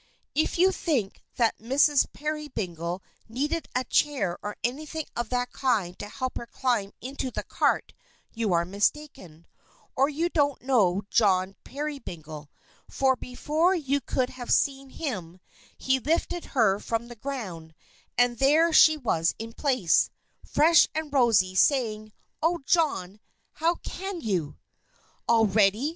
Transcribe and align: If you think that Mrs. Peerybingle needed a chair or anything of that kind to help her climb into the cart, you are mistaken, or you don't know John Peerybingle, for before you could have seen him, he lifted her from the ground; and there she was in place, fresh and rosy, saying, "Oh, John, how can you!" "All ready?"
If 0.33 0.57
you 0.57 0.71
think 0.71 1.21
that 1.35 1.59
Mrs. 1.59 2.11
Peerybingle 2.11 3.03
needed 3.29 3.67
a 3.75 3.83
chair 3.83 4.35
or 4.41 4.57
anything 4.63 5.05
of 5.15 5.29
that 5.29 5.51
kind 5.51 5.93
to 5.99 6.09
help 6.09 6.37
her 6.39 6.47
climb 6.47 6.91
into 7.01 7.29
the 7.29 7.43
cart, 7.43 7.93
you 8.33 8.51
are 8.51 8.65
mistaken, 8.65 9.45
or 9.95 10.09
you 10.09 10.27
don't 10.27 10.59
know 10.63 11.03
John 11.11 11.55
Peerybingle, 11.63 12.49
for 12.89 13.15
before 13.15 13.75
you 13.75 14.01
could 14.01 14.31
have 14.31 14.51
seen 14.51 14.89
him, 14.89 15.39
he 15.77 15.99
lifted 15.99 16.45
her 16.57 16.79
from 16.79 17.07
the 17.07 17.15
ground; 17.15 17.75
and 18.17 18.39
there 18.39 18.73
she 18.73 18.97
was 18.97 19.35
in 19.37 19.53
place, 19.53 20.09
fresh 20.43 20.87
and 20.95 21.13
rosy, 21.13 21.53
saying, 21.53 22.11
"Oh, 22.41 22.61
John, 22.65 23.19
how 23.51 23.75
can 23.75 24.19
you!" 24.21 24.57
"All 25.27 25.45
ready?" 25.45 25.89